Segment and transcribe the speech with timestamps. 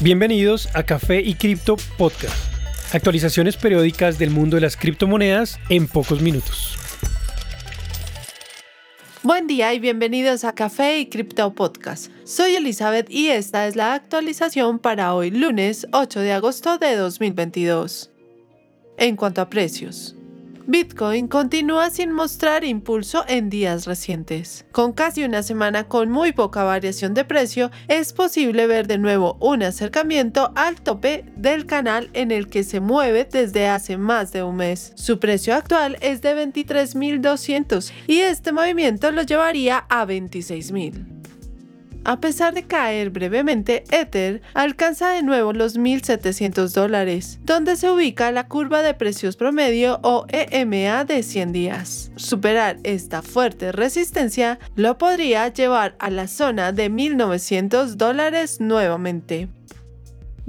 [0.00, 2.54] Bienvenidos a Café y Cripto Podcast.
[2.94, 6.78] Actualizaciones periódicas del mundo de las criptomonedas en pocos minutos.
[9.24, 12.12] Buen día y bienvenidos a Café y Cripto Podcast.
[12.22, 18.12] Soy Elizabeth y esta es la actualización para hoy lunes 8 de agosto de 2022.
[18.98, 20.14] En cuanto a precios,
[20.70, 24.66] Bitcoin continúa sin mostrar impulso en días recientes.
[24.70, 29.38] Con casi una semana con muy poca variación de precio, es posible ver de nuevo
[29.40, 34.42] un acercamiento al tope del canal en el que se mueve desde hace más de
[34.42, 34.92] un mes.
[34.94, 41.17] Su precio actual es de 23.200 y este movimiento lo llevaría a 26.000.
[42.08, 48.32] A pesar de caer brevemente, Ether alcanza de nuevo los 1.700 dólares, donde se ubica
[48.32, 52.10] la curva de precios promedio o EMA de 100 días.
[52.16, 59.50] Superar esta fuerte resistencia lo podría llevar a la zona de 1.900 dólares nuevamente.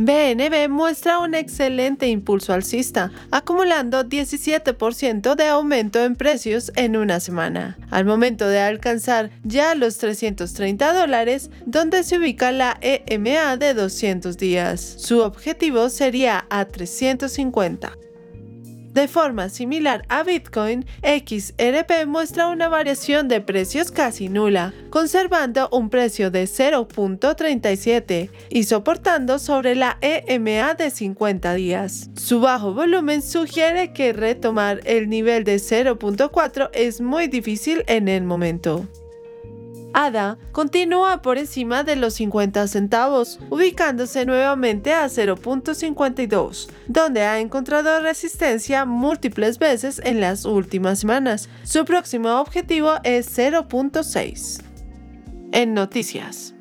[0.00, 7.76] BNB muestra un excelente impulso alcista, acumulando 17% de aumento en precios en una semana,
[7.90, 14.36] al momento de alcanzar ya los 330 dólares, donde se ubica la EMA de 200
[14.36, 14.80] días.
[14.98, 17.90] Su objetivo sería a 350.
[18.98, 25.88] De forma similar a Bitcoin, XRP muestra una variación de precios casi nula, conservando un
[25.88, 32.10] precio de 0.37 y soportando sobre la EMA de 50 días.
[32.16, 38.24] Su bajo volumen sugiere que retomar el nivel de 0.4 es muy difícil en el
[38.24, 38.88] momento.
[39.98, 48.00] ADA continúa por encima de los 50 centavos, ubicándose nuevamente a 0.52, donde ha encontrado
[48.00, 51.48] resistencia múltiples veces en las últimas semanas.
[51.64, 54.62] Su próximo objetivo es 0.6.
[55.50, 56.54] En noticias.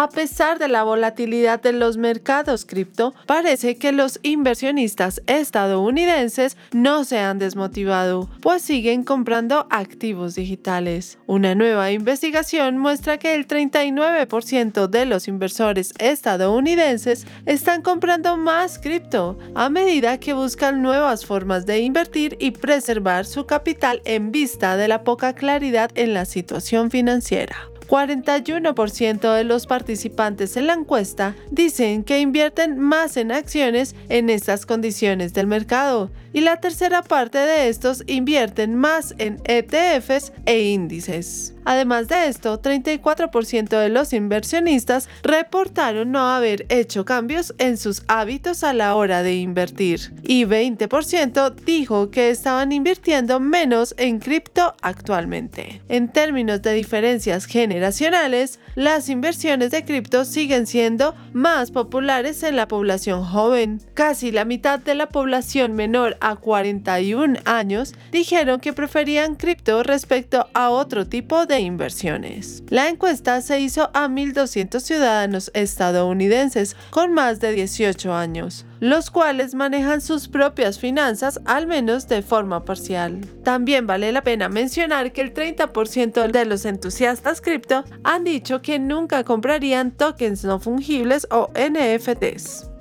[0.00, 7.02] A pesar de la volatilidad de los mercados cripto, parece que los inversionistas estadounidenses no
[7.02, 11.18] se han desmotivado, pues siguen comprando activos digitales.
[11.26, 19.36] Una nueva investigación muestra que el 39% de los inversores estadounidenses están comprando más cripto
[19.56, 24.86] a medida que buscan nuevas formas de invertir y preservar su capital en vista de
[24.86, 27.68] la poca claridad en la situación financiera.
[27.88, 34.66] 41% de los participantes en la encuesta dicen que invierten más en acciones en estas
[34.66, 41.54] condiciones del mercado y la tercera parte de estos invierten más en ETFs e índices.
[41.68, 48.64] Además de esto, 34% de los inversionistas reportaron no haber hecho cambios en sus hábitos
[48.64, 55.82] a la hora de invertir y 20% dijo que estaban invirtiendo menos en cripto actualmente.
[55.90, 62.66] En términos de diferencias generacionales, las inversiones de cripto siguen siendo más populares en la
[62.66, 63.82] población joven.
[63.92, 70.48] Casi la mitad de la población menor a 41 años dijeron que preferían cripto respecto
[70.54, 72.62] a otro tipo de inversiones.
[72.68, 79.54] La encuesta se hizo a 1.200 ciudadanos estadounidenses con más de 18 años, los cuales
[79.54, 83.20] manejan sus propias finanzas al menos de forma parcial.
[83.42, 88.78] También vale la pena mencionar que el 30% de los entusiastas cripto han dicho que
[88.78, 92.77] nunca comprarían tokens no fungibles o NFTs.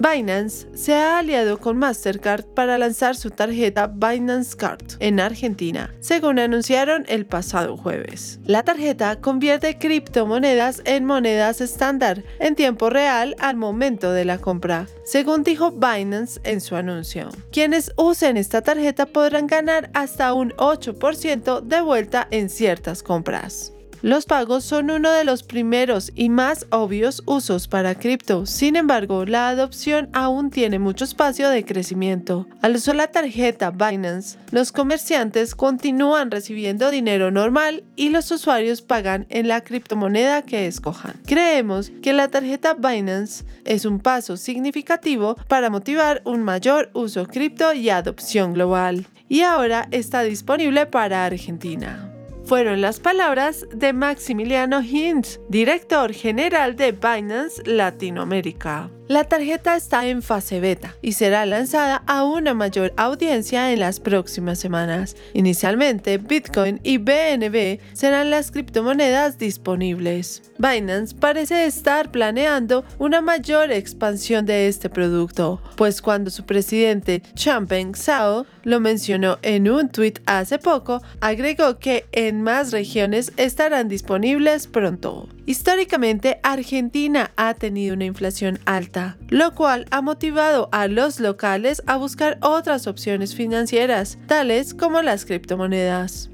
[0.00, 6.38] Binance se ha aliado con Mastercard para lanzar su tarjeta Binance Card en Argentina, según
[6.38, 8.40] anunciaron el pasado jueves.
[8.46, 14.86] La tarjeta convierte criptomonedas en monedas estándar en tiempo real al momento de la compra,
[15.04, 17.28] según dijo Binance en su anuncio.
[17.52, 23.74] Quienes usen esta tarjeta podrán ganar hasta un 8% de vuelta en ciertas compras.
[24.02, 28.46] Los pagos son uno de los primeros y más obvios usos para cripto.
[28.46, 32.46] Sin embargo, la adopción aún tiene mucho espacio de crecimiento.
[32.62, 39.26] Al usar la tarjeta Binance, los comerciantes continúan recibiendo dinero normal y los usuarios pagan
[39.28, 41.20] en la criptomoneda que escojan.
[41.26, 47.74] Creemos que la tarjeta Binance es un paso significativo para motivar un mayor uso cripto
[47.74, 49.06] y adopción global.
[49.28, 52.09] Y ahora está disponible para Argentina
[52.50, 58.90] fueron las palabras de Maximiliano Hinz, director general de Binance Latinoamérica.
[59.10, 63.98] La tarjeta está en fase beta y será lanzada a una mayor audiencia en las
[63.98, 65.16] próximas semanas.
[65.34, 70.52] Inicialmente, Bitcoin y BNB serán las criptomonedas disponibles.
[70.58, 77.96] Binance parece estar planeando una mayor expansión de este producto, pues cuando su presidente Changpeng
[77.96, 84.68] Zhao lo mencionó en un tweet hace poco, agregó que en más regiones estarán disponibles
[84.68, 85.28] pronto.
[85.46, 91.96] Históricamente, Argentina ha tenido una inflación alta, lo cual ha motivado a los locales a
[91.96, 96.30] buscar otras opciones financieras, tales como las criptomonedas.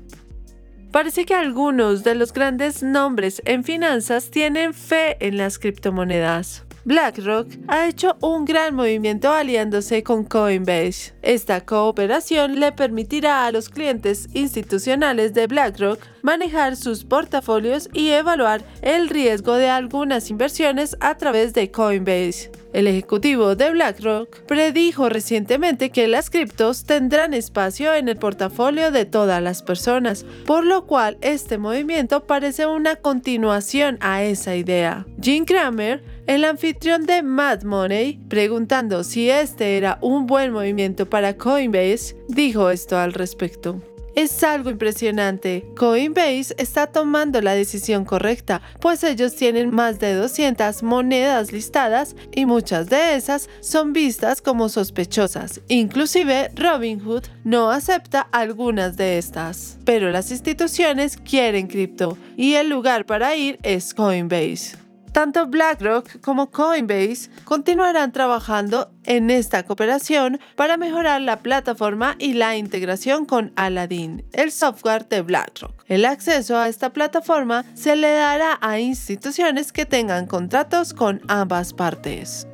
[0.90, 6.65] Parece que algunos de los grandes nombres en finanzas tienen fe en las criptomonedas.
[6.86, 11.14] BlackRock ha hecho un gran movimiento aliándose con Coinbase.
[11.20, 18.62] Esta cooperación le permitirá a los clientes institucionales de BlackRock manejar sus portafolios y evaluar
[18.82, 22.52] el riesgo de algunas inversiones a través de Coinbase.
[22.72, 29.04] El ejecutivo de BlackRock predijo recientemente que las criptos tendrán espacio en el portafolio de
[29.04, 35.06] todas las personas, por lo cual este movimiento parece una continuación a esa idea.
[35.20, 41.36] Jim Cramer el anfitrión de Mad Money, preguntando si este era un buen movimiento para
[41.36, 43.80] Coinbase, dijo esto al respecto.
[44.16, 45.66] Es algo impresionante.
[45.76, 52.46] Coinbase está tomando la decisión correcta, pues ellos tienen más de 200 monedas listadas y
[52.46, 55.60] muchas de esas son vistas como sospechosas.
[55.68, 59.76] Inclusive Robinhood no acepta algunas de estas.
[59.84, 64.85] Pero las instituciones quieren cripto y el lugar para ir es Coinbase.
[65.16, 72.58] Tanto BlackRock como Coinbase continuarán trabajando en esta cooperación para mejorar la plataforma y la
[72.58, 75.72] integración con Aladdin, el software de BlackRock.
[75.86, 81.72] El acceso a esta plataforma se le dará a instituciones que tengan contratos con ambas
[81.72, 82.46] partes.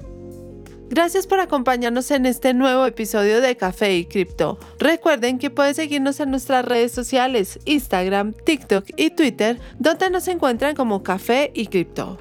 [0.88, 4.60] Gracias por acompañarnos en este nuevo episodio de Café y Cripto.
[4.78, 10.76] Recuerden que pueden seguirnos en nuestras redes sociales, Instagram, TikTok y Twitter, donde nos encuentran
[10.76, 12.20] como Café y Cripto.